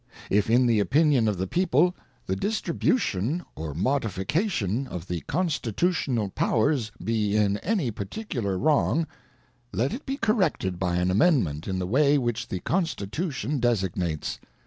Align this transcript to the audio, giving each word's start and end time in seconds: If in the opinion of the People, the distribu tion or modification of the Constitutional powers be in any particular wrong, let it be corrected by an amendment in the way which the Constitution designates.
If 0.31 0.49
in 0.49 0.65
the 0.65 0.79
opinion 0.79 1.27
of 1.27 1.37
the 1.37 1.45
People, 1.45 1.95
the 2.25 2.35
distribu 2.35 2.97
tion 2.97 3.45
or 3.55 3.75
modification 3.75 4.87
of 4.87 5.07
the 5.07 5.21
Constitutional 5.27 6.29
powers 6.29 6.91
be 7.03 7.35
in 7.35 7.59
any 7.59 7.91
particular 7.91 8.57
wrong, 8.57 9.05
let 9.71 9.93
it 9.93 10.07
be 10.07 10.17
corrected 10.17 10.79
by 10.79 10.95
an 10.95 11.11
amendment 11.11 11.67
in 11.67 11.77
the 11.77 11.85
way 11.85 12.17
which 12.17 12.47
the 12.47 12.61
Constitution 12.61 13.59
designates. 13.59 14.39